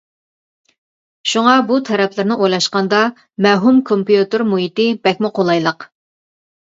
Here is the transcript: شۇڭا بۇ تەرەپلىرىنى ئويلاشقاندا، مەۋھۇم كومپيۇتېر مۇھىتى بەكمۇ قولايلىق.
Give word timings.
شۇڭا 1.33 1.51
بۇ 1.67 1.77
تەرەپلىرىنى 1.89 2.37
ئويلاشقاندا، 2.45 3.03
مەۋھۇم 3.47 3.79
كومپيۇتېر 3.91 4.47
مۇھىتى 4.55 4.89
بەكمۇ 5.05 5.33
قولايلىق. 5.41 5.87